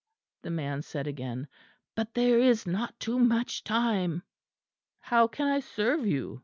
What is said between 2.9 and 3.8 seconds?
too much